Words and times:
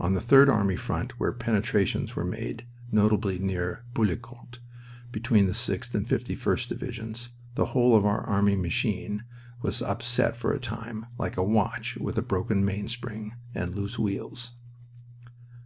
On 0.00 0.14
the 0.14 0.20
Third 0.22 0.48
Army 0.48 0.76
front 0.76 1.20
where 1.20 1.30
penetrations 1.30 2.16
were 2.16 2.24
made, 2.24 2.64
notably 2.90 3.38
near 3.38 3.84
Bullecourt 3.92 4.60
between 5.12 5.44
the 5.44 5.52
6th 5.52 5.94
and 5.94 6.08
51st 6.08 6.68
Divisions, 6.68 7.28
the 7.54 7.66
whole 7.66 7.94
of 7.94 8.06
our 8.06 8.22
army 8.22 8.56
machine 8.56 9.24
was 9.60 9.82
upset 9.82 10.38
for 10.38 10.54
a 10.54 10.58
time 10.58 11.04
like 11.18 11.36
a 11.36 11.42
watch 11.42 11.98
with 11.98 12.16
a 12.16 12.22
broken 12.22 12.64
mainspring 12.64 13.34
and 13.54 13.74
loose 13.74 13.98
wheels. 13.98 14.52